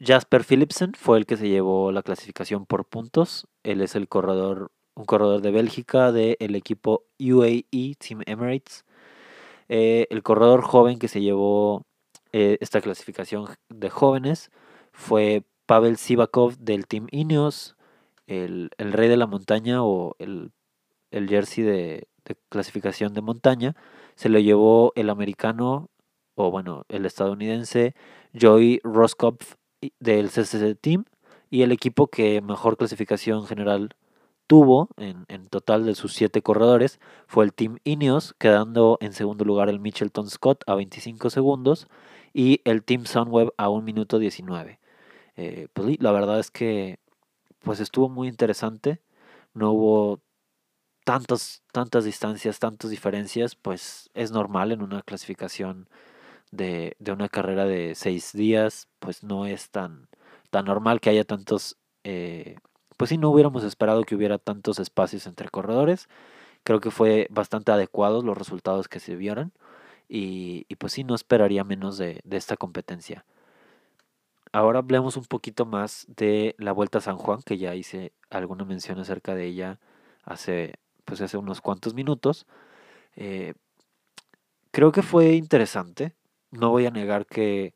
[0.00, 3.46] Jasper Philipsen fue el que se llevó la clasificación por puntos.
[3.62, 8.84] Él es el corredor, un corredor de Bélgica del equipo UAE Team Emirates.
[9.68, 11.84] Eh, el corredor joven que se llevó
[12.32, 14.50] eh, esta clasificación de jóvenes
[14.92, 17.76] fue Pavel Sivakov del Team Ineos,
[18.26, 20.52] el, rey de la montaña o el,
[21.10, 22.07] jersey de,
[22.48, 23.76] clasificación de montaña.
[24.14, 25.90] Se lo llevó el americano,
[26.34, 27.94] o bueno, el estadounidense
[28.38, 29.54] Joey Roskopf
[30.00, 31.04] del CCC Team
[31.50, 33.94] y el equipo que mejor clasificación general
[34.46, 39.68] tuvo en, total de sus siete corredores fue el Team Ineos, quedando en segundo lugar
[39.68, 41.86] el Mitchelton Scott a 25 segundos
[42.32, 44.80] y el Team Sunweb a 1 minuto 19.
[45.36, 46.98] Eh, pues la verdad es que
[47.60, 49.00] pues estuvo muy interesante,
[49.54, 50.20] no hubo
[51.08, 55.88] tantas, tantas distancias, tantas diferencias, pues es normal en una clasificación
[56.50, 60.08] de, de una carrera de seis días, pues no es tan,
[60.50, 62.56] tan normal que haya tantos eh,
[62.98, 66.08] pues sí, no hubiéramos esperado que hubiera tantos espacios entre corredores.
[66.64, 69.52] Creo que fue bastante adecuados los resultados que se vieron.
[70.08, 73.24] Y, pues sí, no esperaría menos de, esta competencia.
[74.52, 78.64] Ahora hablemos un poquito más de la Vuelta a San Juan, que ya hice alguna
[78.64, 79.78] mención acerca de ella
[80.24, 80.74] hace,
[81.08, 82.46] pues hace unos cuantos minutos.
[83.16, 83.54] Eh,
[84.70, 86.14] creo que fue interesante.
[86.50, 87.74] No voy a negar que,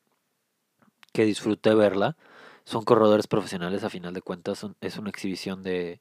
[1.12, 2.16] que disfruté verla
[2.64, 6.00] son corredores profesionales a final de cuentas, es una exhibición de,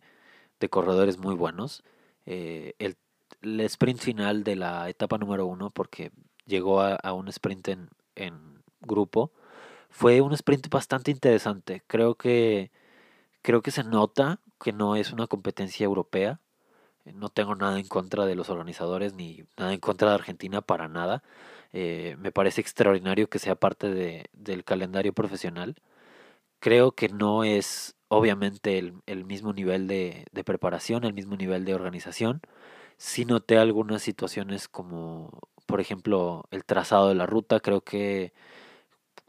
[0.70, 1.84] corredores muy buenos.
[2.26, 2.98] Eh, el,
[3.42, 6.12] sprint final de la etapa número uno, porque
[6.46, 9.32] llegó a, un sprint en, en, grupo,
[9.90, 11.84] fue un sprint bastante interesante.
[11.88, 12.72] Creo que,
[13.42, 16.40] creo que se nota que no es una competencia europea.
[17.06, 20.88] No tengo nada en contra de los organizadores ni nada en contra de Argentina para
[20.88, 21.24] nada.
[21.74, 25.76] Eh, me parece extraordinario que sea parte de, del calendario profesional.
[26.60, 32.42] Creo que no es obviamente el, mismo nivel de, preparación, el mismo nivel de organización.
[32.98, 35.32] Sí noté algunas situaciones como,
[35.66, 37.60] por ejemplo, el trazado de la ruta.
[37.62, 38.34] Creo que,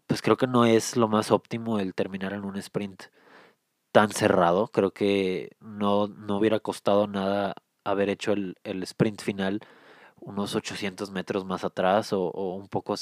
[0.06, 3.04] pues creo que no es lo más óptimo el terminar en un sprint
[3.92, 4.68] tan cerrado.
[4.68, 9.60] Creo que no, no hubiera costado nada haber hecho el, sprint final
[10.20, 12.94] unos 800 metros más atrás o, un poco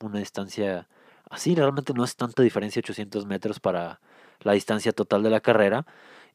[0.00, 0.88] una distancia
[1.30, 4.00] así realmente no es tanta diferencia 800 metros para
[4.40, 5.86] la distancia total de la carrera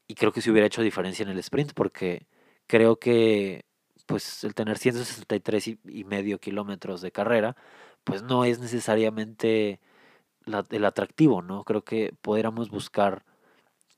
[0.08, 2.26] y creo que si hubiera hecho diferencia en el sprint porque
[2.68, 3.64] creo que
[4.06, 7.56] pues el tener 163 y, medio kilómetros de carrera
[8.04, 9.80] pues no es necesariamente
[10.70, 11.64] el atractivo, ¿no?
[11.64, 13.24] Creo que podríamos buscar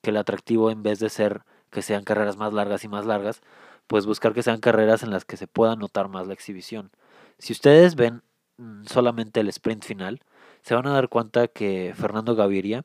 [0.03, 3.43] que el atractivo en vez de ser que sean carreras más largas y más largas,
[3.87, 6.91] pues buscar que sean carreras en las que se pueda notar más la exhibición.
[7.39, 8.23] Si ustedes ven
[8.59, 10.21] mm, solamente el sprint final,
[10.63, 12.85] se van a dar cuenta que Fernando Gaviria,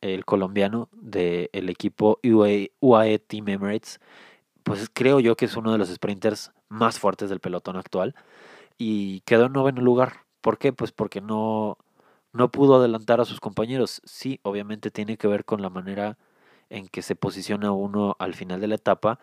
[0.00, 4.00] el colombiano del equipo UAE, UAE Team Emirates,
[4.62, 8.14] pues creo yo que es uno de los sprinters más fuertes del pelotón actual
[8.78, 10.26] y quedó en noveno lugar.
[10.40, 10.72] ¿Por qué?
[10.72, 11.78] Pues porque no,
[12.32, 14.02] no pudo adelantar a sus compañeros.
[14.04, 16.18] Sí, obviamente tiene que ver con la manera
[16.70, 19.18] en que se posiciona uno al final de la etapa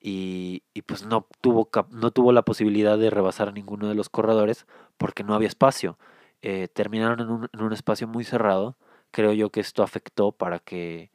[0.00, 4.10] y, y, pues no tuvo, no tuvo la posibilidad de rebasar a ninguno de los
[4.10, 4.66] corredores
[4.98, 5.98] porque no había espacio.
[6.42, 8.76] Eh, terminaron en un, en un, espacio muy cerrado.
[9.12, 11.10] Creo yo que esto afectó para que,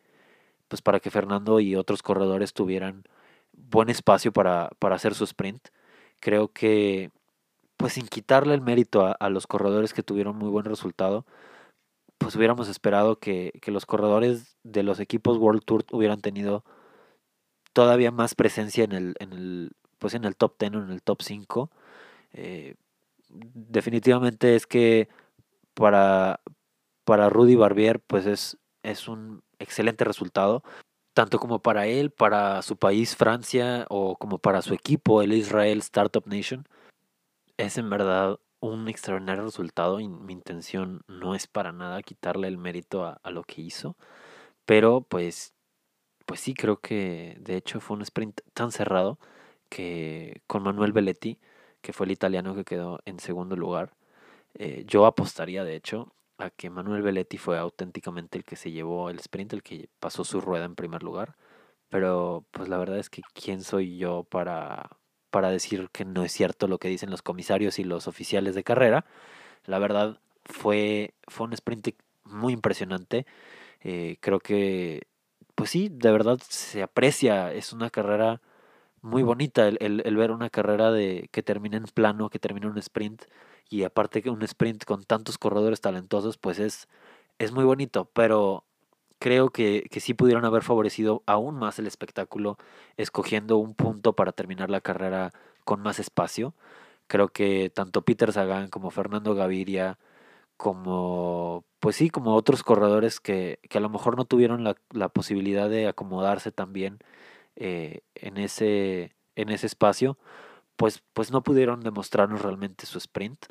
[0.68, 3.04] pues para que Fernando y otros corredores tuvieran
[3.54, 5.70] buen espacio para, para hacer su sprint.
[6.20, 7.12] Creo que,
[7.78, 11.26] pues sin quitarle el mérito a, a, los corredores que tuvieron muy buen resultado,
[12.20, 16.64] pues hubiéramos esperado que, que los corredores de los equipos World Tour hubieran tenido
[17.74, 21.02] todavía más presencia en el, en el, pues en el top 10 o en el
[21.02, 21.72] top 5.
[22.34, 22.76] Eh,
[23.30, 25.08] definitivamente es que
[25.74, 26.42] para,
[27.06, 30.64] para Rudy Barbier pues es, es un excelente resultado,
[31.14, 35.80] tanto como para él, para su país Francia o como para su equipo, el Israel
[35.80, 36.68] Startup Nation.
[37.58, 42.58] Es en verdad un extraordinario resultado y mi intención no es para nada quitarle el
[42.58, 43.98] mérito a, lo que hizo,
[44.66, 45.54] pero pues
[46.26, 49.20] pues sí, creo que de hecho fue un sprint tan cerrado
[49.70, 51.40] que con Manuel Belletti,
[51.82, 53.96] que fue el italiano que quedó en segundo lugar,
[54.56, 59.10] eh, yo apostaría de hecho a que Manuel Belletti fue auténticamente el que se llevó
[59.10, 61.36] el sprint, el que pasó su rueda en primer lugar.
[61.90, 64.99] Pero pues la verdad es que quién soy yo para,
[65.32, 68.64] para decir que no es cierto lo que dicen los comisarios y los oficiales de
[68.64, 69.06] carrera.
[69.66, 71.90] La verdad fue, fue un sprint
[72.26, 73.26] muy impresionante.
[73.82, 75.08] Eh, creo que
[75.60, 78.42] pues sí, de verdad se aprecia, es una carrera
[79.02, 82.78] muy bonita el, el, ver una carrera de que termina en plano, que termina un
[82.78, 83.24] sprint
[83.70, 86.88] y aparte que un sprint con tantos corredores talentosos, pues es,
[87.40, 88.66] es muy bonito, pero
[89.20, 92.58] creo que, que sí pudieron haber favorecido aún más el espectáculo
[92.98, 95.32] escogiendo un punto para terminar la carrera
[95.66, 96.56] con más espacio.
[97.08, 100.00] Creo que tanto Peter Sagan como Fernando Gaviria
[100.58, 105.10] como, pues sí, como otros corredores que, que a lo mejor no tuvieron la, la
[105.10, 107.00] posibilidad de acomodarse también
[107.56, 110.18] eh, en, ese, en ese espacio,
[110.78, 113.46] pues, pues no pudieron demostrarnos realmente su sprint.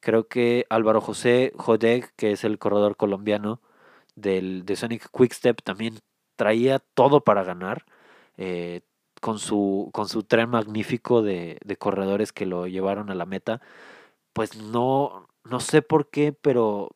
[0.00, 3.60] Creo que Álvaro José Jodeg, que es el corredor colombiano
[4.16, 5.98] del, de Sonic Quickstep, también
[6.36, 7.84] traía todo para ganar.
[8.36, 8.82] Eh,
[9.20, 13.62] con su, con su tren magnífico de, de corredores que lo llevaron a la meta,
[14.34, 16.90] pues no, no sé por qué, pero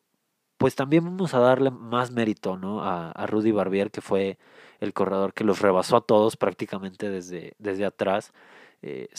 [0.57, 2.83] pues también vamos a darle más mérito, ¿no?
[2.83, 4.37] A, a, Rudy Barbier, que fue
[4.79, 8.33] el corredor que los rebasó a todos prácticamente desde, desde atrás.
[8.81, 9.09] Eh,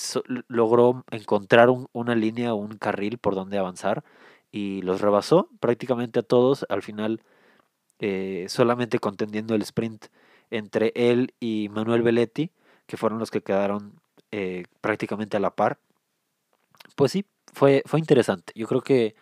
[0.48, 4.04] logró encontrar un, una línea o un carril por donde avanzar
[4.52, 6.66] y los rebasó prácticamente a todos.
[6.68, 7.22] Al final,
[8.00, 10.06] eh, solamente contendiendo el sprint
[10.50, 12.50] entre él y Manuel Belletti,
[12.86, 14.00] que fueron los que quedaron
[14.32, 15.78] eh, prácticamente a la par.
[16.96, 18.52] Pues sí, fue, fue interesante.
[18.56, 19.14] Yo creo que,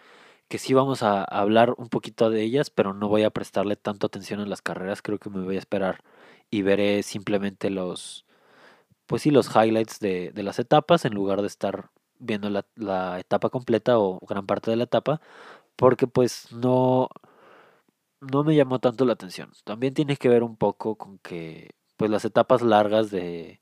[0.48, 4.06] que sí vamos a, hablar un poquito de ellas, pero no voy a prestarle tanto
[4.06, 5.02] atención a las carreras.
[5.02, 6.02] Creo que me voy a esperar
[6.50, 8.26] y veré simplemente los,
[9.06, 13.20] pues sí, los highlights de, de las etapas en lugar de estar viendo la, la,
[13.20, 15.20] etapa completa o gran parte de la etapa,
[15.76, 17.08] porque pues no,
[18.20, 19.52] no me llamó tanto la atención.
[19.64, 23.60] También tiene que ver un poco con que pues las etapas largas de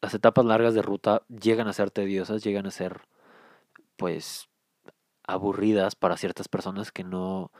[0.00, 3.02] las etapas largas de ruta llegan a ser tediosas, llegan a ser
[3.96, 4.48] pues
[5.26, 7.52] aburridas para ciertas personas que no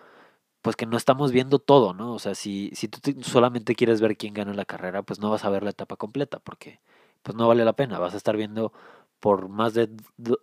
[0.62, 2.14] pues que no estamos viendo todo, ¿no?
[2.14, 5.44] O sea, si, si tú solamente quieres ver quién gana la carrera, pues no vas
[5.44, 6.80] a ver la etapa completa, porque
[7.22, 8.72] pues no vale la pena, vas a estar viendo
[9.20, 9.88] por más de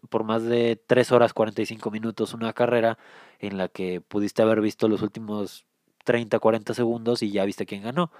[0.10, 2.98] por más de 3 horas 45 minutos una carrera
[3.40, 5.66] en la que pudiste haber visto los últimos
[6.06, 8.12] 30, 40 segundos y ya viste quién ganó.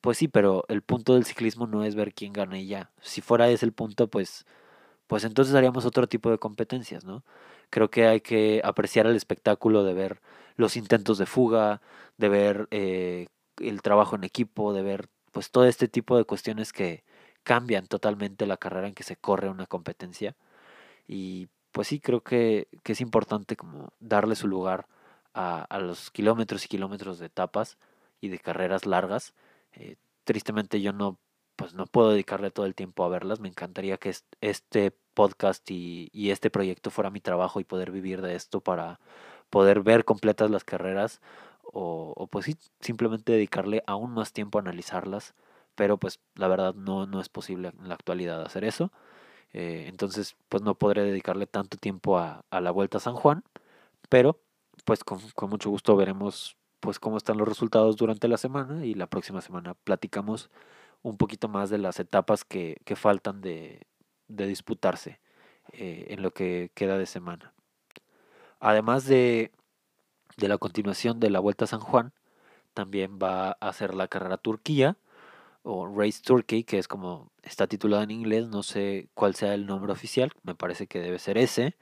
[0.00, 2.90] Pues sí, pero el punto del ciclismo no es ver quién gana y ya.
[3.00, 4.46] Si fuera ese el punto, pues
[5.06, 7.24] pues entonces haríamos otro tipo de competencias, ¿no?
[7.70, 10.22] Creo que hay que apreciar el espectáculo de ver
[10.56, 11.82] los intentos de fuga,
[12.18, 16.72] de ver eh, el trabajo en equipo, de ver pues todo este tipo de cuestiones
[16.72, 17.04] que
[17.44, 20.36] cambian totalmente la carrera en que se corre una competencia.
[21.08, 24.86] Y pues sí, creo que, que es importante como darle su lugar
[25.34, 27.78] a, a, los kilómetros y kilómetros de etapas
[28.20, 29.34] y de carreras largas.
[29.74, 31.18] Eh, tristemente yo no
[31.56, 33.40] pues no puedo dedicarle todo el tiempo a verlas.
[33.40, 38.22] Me encantaría que este podcast y, y, este proyecto fuera mi trabajo y poder vivir
[38.22, 39.00] de esto para
[39.50, 41.20] poder ver completas las carreras
[41.72, 45.34] o, pues sí, simplemente dedicarle aún más tiempo a analizarlas,
[45.74, 48.92] pero pues la verdad no, no es posible en la actualidad hacer eso.
[49.52, 53.44] Eh, entonces pues no podré dedicarle tanto tiempo a, a la Vuelta a San Juan,
[54.08, 54.40] pero
[54.84, 58.94] pues con, con, mucho gusto veremos pues cómo están los resultados durante la semana y
[58.94, 60.50] la próxima semana platicamos
[61.02, 63.86] un poquito más de las etapas que, que faltan de,
[64.28, 65.20] de disputarse
[65.72, 67.52] eh, en lo que queda de semana.
[68.60, 69.52] Además de,
[70.36, 72.12] de la continuación de la Vuelta a San Juan,
[72.74, 74.96] también va a ser la carrera Turquía
[75.62, 79.66] o Race Turkey, que es como está titulada en inglés, no sé cuál sea el
[79.66, 81.76] nombre oficial, me parece que debe ser ese.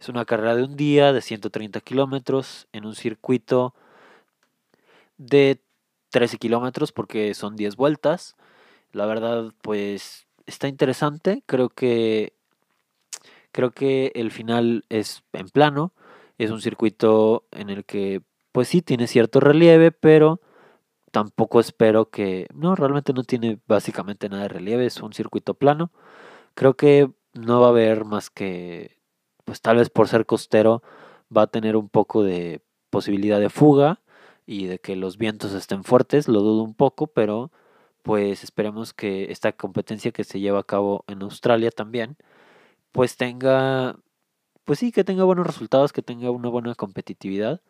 [0.00, 3.74] Es una carrera de un día de 130 kilómetros en un circuito
[5.16, 5.60] de
[6.10, 8.36] 13 kilómetros porque son 10 vueltas.
[8.92, 11.42] La verdad, pues está interesante.
[11.46, 12.32] Creo que
[13.52, 15.92] creo que el final es en plano.
[16.38, 20.40] Es un circuito en el que, pues sí, tiene cierto relieve, pero
[21.10, 22.48] tampoco espero que.
[22.54, 24.86] No, realmente no tiene básicamente nada de relieve.
[24.86, 25.90] Es un circuito plano.
[26.54, 28.98] Creo que no va a haber más que.
[29.44, 30.82] Pues tal vez por ser costero,
[31.34, 34.00] va a tener un poco de posibilidad de fuga
[34.46, 37.52] y de que los vientos estén fuertes, lo dudo un poco, pero
[38.02, 42.16] pues esperemos que esta competencia que se lleva a cabo en Australia también,
[42.92, 43.98] pues tenga,
[44.64, 47.60] pues sí, que tenga buenos resultados, que tenga una buena competitividad.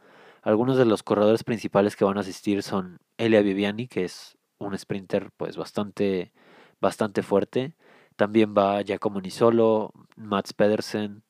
[0.42, 4.77] Algunos de los corredores principales que van a asistir son Elia Viviani, que es un
[4.77, 6.33] sprinter pues bastante,
[6.81, 7.74] bastante fuerte.
[8.16, 11.22] También va Giacomo Nisolo, Mats Pedersen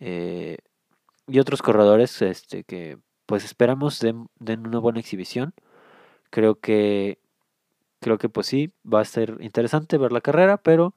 [0.00, 0.58] eh,
[1.26, 5.54] y otros corredores este, que pues esperamos den, una buena exhibición.
[6.30, 7.18] Creo que,
[8.00, 10.94] creo que pues sí, va a ser interesante ver la carrera, pero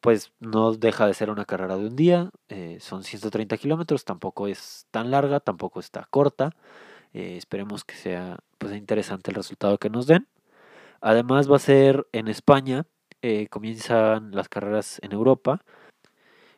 [0.00, 2.30] pues no deja de ser una carrera de un día.
[2.48, 6.50] Eh, son 130 kilómetros, tampoco es tan larga, tampoco está corta.
[7.12, 10.28] Eh, esperemos que sea pues interesante el resultado que nos den.
[11.00, 12.86] Además va a ser en España,
[13.22, 15.62] eh, comienzan las carreras en Europa.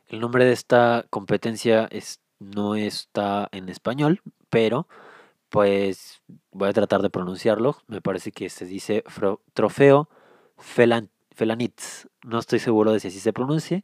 [0.08, 4.88] El nombre de esta competencia es, no está en español, pero
[5.48, 6.22] pues
[6.52, 7.78] voy a tratar de pronunciarlo.
[7.86, 9.04] Me parece que se dice
[9.54, 10.08] trofeo
[11.38, 12.08] Felanitz.
[12.24, 13.82] No estoy seguro de si así se pronuncie.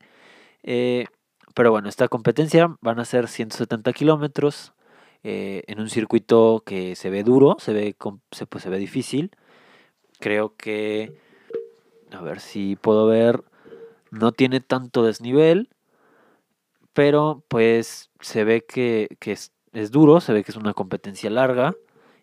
[0.64, 1.06] Eh,
[1.54, 4.74] pero bueno, esta competencia van a ser 170 kilómetros
[5.22, 7.96] eh, en un circuito que se ve duro, se ve,
[8.48, 9.30] pues, se ve difícil.
[10.18, 11.16] Creo que,
[12.10, 13.44] a ver si puedo ver,
[14.10, 15.68] no tiene tanto desnivel,
[16.92, 21.74] pero pues se ve que, que, es duro, se ve que es una competencia larga.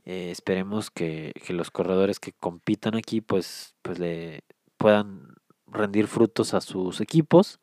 [0.05, 4.43] Eh, esperemos que, los corredores que compitan aquí pues, pues le
[4.81, 5.35] puedan
[5.67, 7.59] rendir frutos a sus equipos.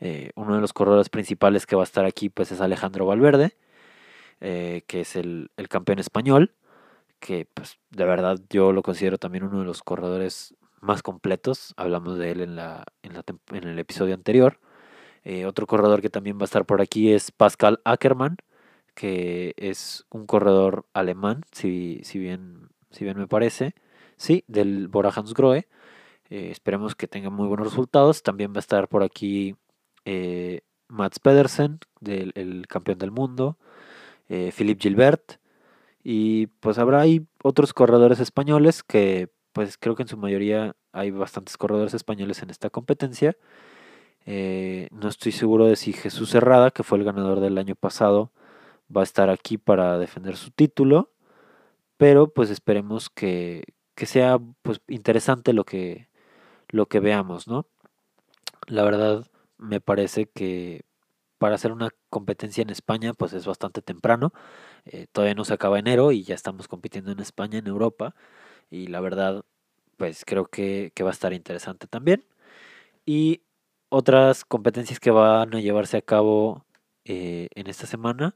[0.00, 3.56] Eh, uno de los corredores principales que va a estar aquí pues es Alejandro Valverde,
[4.40, 6.54] eh, que es el, campeón español,
[7.20, 11.74] que pues de verdad yo lo considero también uno de los corredores más completos.
[11.76, 14.58] Hablamos de él en, la, en, la, en el episodio anterior.
[15.46, 18.38] otro corredor que también va a estar por aquí es Pascal Ackermann,
[18.94, 23.74] que es un corredor alemán, si, si, bien, si bien me parece,
[24.16, 25.68] sí, del Bora Hansgrohe.
[26.30, 28.22] Eh, esperemos que tenga muy buenos resultados.
[28.22, 29.56] También va a estar por aquí
[30.04, 33.58] eh, Mats Pedersen, del, el campeón del mundo,
[34.28, 35.40] eh, Philippe Gilbert.
[36.02, 41.10] Y pues habrá ahí otros corredores españoles que pues creo que en su mayoría hay
[41.10, 43.36] bastantes corredores españoles en esta competencia.
[44.26, 48.30] no estoy seguro de si Jesús Herrada, que fue el ganador del año pasado,
[48.94, 51.12] va a estar aquí para defender su título,
[51.96, 53.64] pero pues esperemos que,
[53.96, 56.07] sea pues interesante lo que,
[56.68, 57.66] lo que veamos, ¿no?
[58.66, 59.26] La verdad
[59.58, 60.82] me parece que
[61.38, 64.32] para hacer una competencia en España pues es bastante temprano,
[64.86, 68.14] eh, todavía no se acaba enero y ya estamos compitiendo en España, en Europa,
[68.70, 69.44] y la verdad
[69.96, 72.24] pues creo que, va a estar interesante también.
[73.06, 73.42] Y
[73.90, 76.64] otras competencias que van a llevarse a cabo
[77.04, 78.34] eh, en esta semana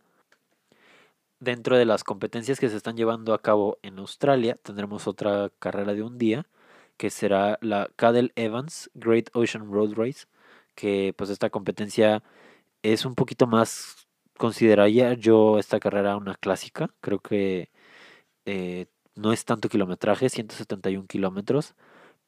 [1.42, 5.92] Dentro de las competencias que se están llevando a cabo en Australia, tendremos otra carrera
[5.92, 6.46] de un día,
[7.02, 10.26] que será la Cadel Evans Great Ocean Road Race,
[10.76, 12.22] que pues esta competencia
[12.84, 14.06] es un poquito más,
[14.38, 17.70] consideraría yo esta carrera una clásica, creo que
[18.46, 18.86] eh,
[19.16, 21.74] no es tanto kilometraje, 171 kilómetros,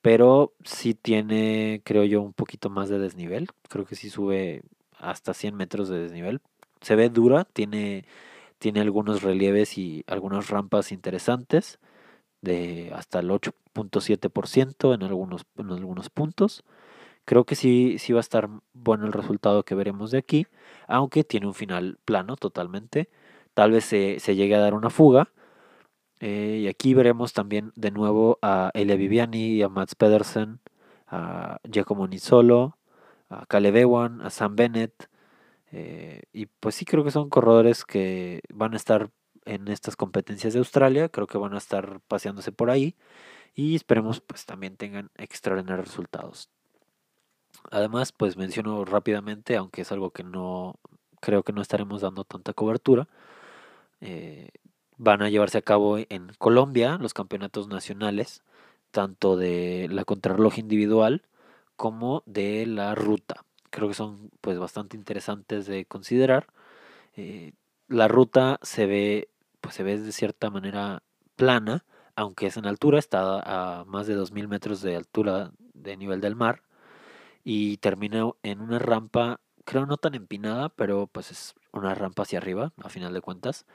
[0.02, 4.62] pero sí tiene, creo yo, un poquito más de desnivel, creo que sí sube
[4.98, 6.40] hasta 100 metros de desnivel,
[6.80, 8.06] se ve dura, tiene
[8.58, 11.78] tiene algunos relieves y algunas rampas interesantes
[12.44, 16.64] de hasta el 8.7% en algunos, en algunos puntos.
[17.24, 20.46] Creo que sí, sí va a estar bueno el resultado que veremos de aquí,
[20.88, 23.08] aunque tiene un final plano totalmente.
[23.54, 25.30] Tal vez se, llegue a dar una fuga,
[26.20, 30.60] Eh, y aquí veremos también de nuevo a Elia Viviani, a Mats Pedersen,
[31.08, 32.78] a Giacomo Nisolo,
[33.30, 35.08] a Caleb Ewan, a Sam Bennett.
[35.72, 39.10] Eh, y pues sí creo que son corredores que van a estar
[39.44, 42.96] en estas competencias de Australia, creo que van a estar paseándose por ahí
[43.54, 46.50] y esperemos pues también tengan extraordinarios resultados.
[47.70, 50.78] Además, pues menciono rápidamente, aunque es algo que no
[51.20, 53.08] creo que no estaremos dando tanta cobertura,
[54.00, 54.50] eh,
[54.98, 58.42] van a llevarse a cabo en Colombia los campeonatos nacionales,
[58.90, 61.22] tanto de la contrarreloj individual
[61.76, 63.44] como de la ruta.
[63.70, 66.48] Creo que son pues bastante interesantes de considerar.
[67.16, 67.52] Eh,
[67.88, 69.28] la ruta se ve,
[69.64, 71.02] pues se ve de cierta manera
[71.36, 71.86] plana,
[72.16, 73.40] aunque es en altura, está
[73.80, 76.62] a más de 2.000 metros de altura de nivel del mar
[77.44, 82.38] y termina en una rampa, creo no tan empinada, pero pues es una rampa hacia
[82.38, 83.66] arriba, a final de cuentas.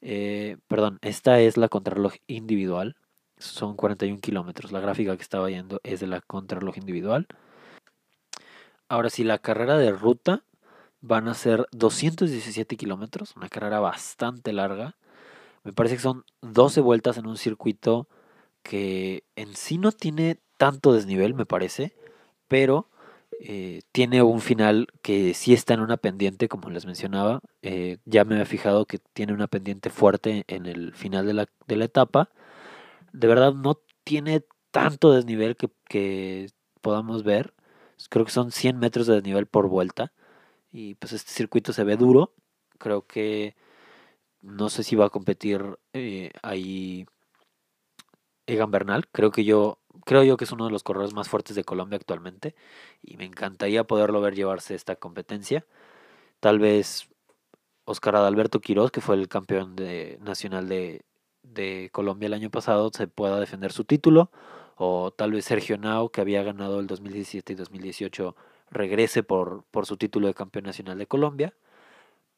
[0.00, 2.96] Eh, perdón, esta es la contrarreloj individual,
[3.36, 4.72] son 41 kilómetros.
[4.72, 7.26] La gráfica que estaba viendo es de la contrarreloj individual.
[8.88, 10.44] Ahora sí, la carrera de ruta
[11.00, 14.96] van a ser 217 kilómetros, una carrera bastante larga.
[15.66, 18.08] Me parece que son 12 vueltas en un circuito
[18.62, 21.96] que en sí no tiene tanto desnivel, me parece,
[22.46, 22.88] pero
[23.40, 27.40] eh, tiene un final que sí está en una pendiente, como les mencionaba.
[27.62, 31.48] Eh, ya me he fijado que tiene una pendiente fuerte en el final de la,
[31.66, 32.30] de la etapa.
[33.12, 36.46] De verdad no tiene tanto desnivel que, que
[36.80, 37.54] podamos ver.
[38.08, 40.12] Creo que son 100 metros de desnivel por vuelta.
[40.70, 42.34] Y pues este circuito se ve duro.
[42.78, 43.56] Creo que
[44.46, 47.06] no sé si va a competir eh, ahí
[48.46, 49.08] Egan Bernal.
[49.12, 51.96] Creo que yo creo yo que es uno de los corredores más fuertes de Colombia
[51.96, 52.54] actualmente
[53.02, 55.66] y me encantaría poderlo ver llevarse esta competencia.
[56.40, 57.08] Tal vez
[57.84, 61.02] Oscar Adalberto Quiroz, que fue el campeón de, nacional de,
[61.42, 64.30] de Colombia el año pasado, se pueda defender su título.
[64.76, 68.36] O tal vez Sergio Nao, que había ganado el 2017 y 2018,
[68.70, 71.54] regrese por, por su título de campeón nacional de Colombia.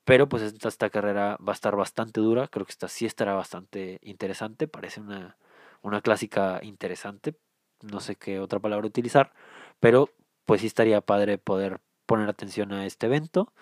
[0.09, 2.49] Pero pues esta, carrera va a estar bastante dura.
[2.49, 4.67] Creo que esta sí estará bastante interesante.
[4.67, 5.37] Parece una,
[5.83, 7.35] una clásica interesante
[7.83, 9.33] no sé qué otra palabra utilizar,
[9.81, 10.11] pero
[10.47, 13.53] pues sí estaría padre poder poner atención a este evento.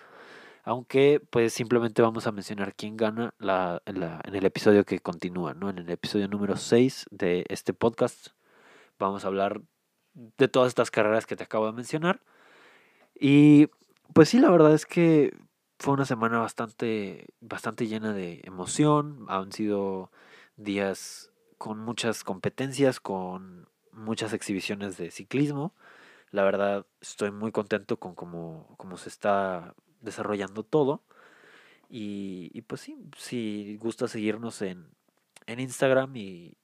[0.63, 5.69] Aunque pues simplemente vamos a mencionar quién gana la, en el episodio que continúa, ¿no?
[5.69, 8.29] En el episodio número 6 de este podcast
[8.99, 9.61] vamos a hablar
[10.13, 12.21] de todas estas carreras que te acabo de mencionar.
[13.19, 13.67] Y
[14.13, 15.33] pues sí, la verdad es que
[15.79, 19.25] fue una semana bastante, bastante llena de emoción.
[19.29, 20.11] Han sido
[20.55, 25.73] días con muchas competencias, con muchas exhibiciones de ciclismo.
[26.31, 31.03] La verdad, estoy muy contento con cómo, cómo se está desarrollando todo.
[31.89, 34.89] Y, y, pues sí, si gusta seguirnos en,
[35.45, 36.57] en Instagram y,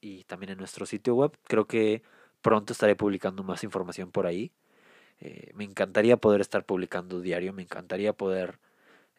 [0.00, 2.02] y, también en nuestro sitio web, creo que
[2.42, 4.52] pronto estaré publicando más información por ahí.
[5.20, 8.58] Eh, me encantaría poder estar publicando diario, me encantaría poder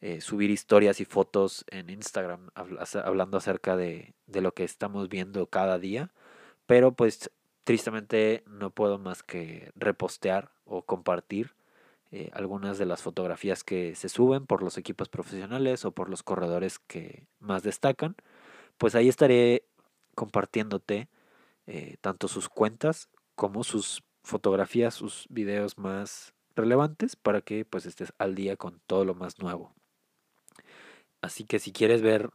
[0.02, 5.48] eh, subir historias y fotos en Instagram hablando acerca de, de lo que estamos viendo
[5.48, 6.12] cada día.
[6.68, 7.32] Pero pues
[7.68, 11.54] Tristemente no puedo más que repostear o compartir
[12.12, 16.24] eh, algunas de las fotografías que se suben por los equipos profesionales o por los
[16.24, 18.16] corredores que más destacan.
[18.78, 19.66] Pues ahí estaré
[20.16, 21.10] compartiéndote
[22.00, 28.36] tanto sus cuentas como sus fotografías, sus videos más relevantes para que pues estés al
[28.36, 29.74] día con todo lo más nuevo.
[31.22, 32.32] Así que si quieres ver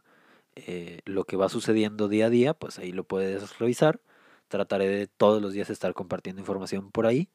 [0.55, 4.01] eh, lo que va sucediendo día a día, pues ahí lo puedes revisar.
[4.47, 7.29] Trataré de todos los días estar compartiendo información por ahí.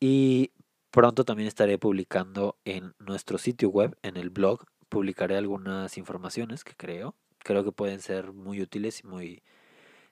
[0.00, 0.52] Y
[0.90, 6.74] pronto también estaré publicando en nuestro sitio web, en el blog, publicaré algunas informaciones que
[6.74, 7.14] creo.
[7.38, 9.42] Creo que pueden ser muy útiles y muy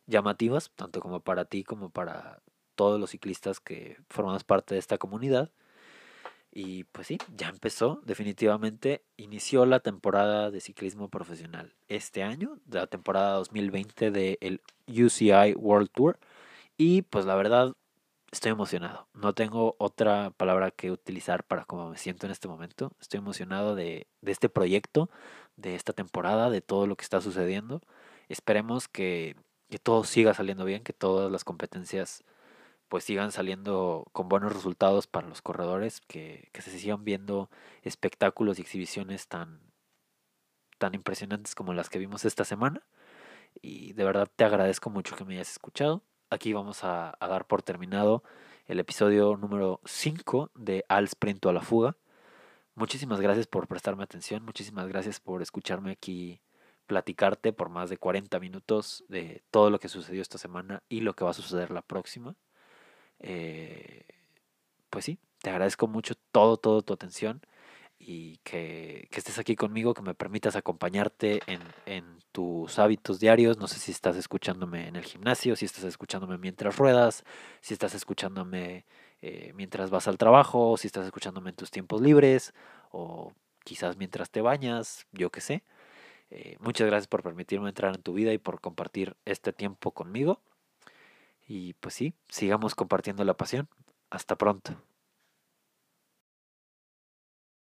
[0.07, 2.41] llamativas, tanto como para ti como para
[2.75, 5.51] todos los ciclistas que formamos parte de esta comunidad.
[6.53, 12.87] Y pues sí, ya empezó, definitivamente inició la temporada de ciclismo profesional este año, la
[12.87, 16.18] temporada 2020 del UCI World Tour.
[16.77, 17.75] Y pues la verdad,
[18.35, 19.09] estoy emocionado.
[19.14, 22.93] No tengo otra palabra que utilizar para cómo me siento en este momento.
[23.01, 25.11] Estoy emocionado de, de este proyecto,
[25.57, 27.81] de esta temporada, de todo lo que está sucediendo.
[28.29, 29.37] Esperemos que,
[29.70, 32.25] que todo siga saliendo bien, que todas las competencias
[32.89, 37.51] pues sigan saliendo con buenos resultados para los corredores, que, se sigan viendo
[37.82, 39.61] espectáculos y exhibiciones tan,
[40.78, 42.82] tan impresionantes como las que vimos esta semana.
[43.62, 46.03] Y de verdad te agradezco mucho que me hayas escuchado.
[46.30, 48.24] Aquí vamos a, dar por terminado
[48.66, 51.97] el episodio número 5 de Al Sprint a la Fuga.
[52.74, 56.41] Muchísimas gracias por prestarme atención, muchísimas gracias por escucharme aquí
[56.87, 61.14] platicarte por más de 40 minutos de todo lo que sucedió esta semana y lo
[61.14, 62.37] que va a suceder la próxima.
[63.21, 64.07] Eh,
[64.91, 67.41] pues sí, te agradezco mucho todo, todo tu atención
[67.99, 73.59] y que, estés aquí conmigo, que me permitas acompañarte en, en, tus hábitos diarios.
[73.59, 77.25] No sé si estás escuchándome en el gimnasio, si estás escuchándome mientras ruedas,
[77.61, 78.85] si estás escuchándome
[79.27, 82.53] eh, mientras vas al trabajo, si estás escuchándome en tus tiempos libres
[82.91, 83.33] o
[83.65, 85.62] quizás mientras te bañas, yo qué sé.
[86.31, 90.43] Eh, muchas gracias por permitirme entrar en tu vida y por compartir este tiempo conmigo.
[91.47, 93.68] Y pues sí, sigamos compartiendo la pasión.
[94.11, 94.72] Hasta pronto.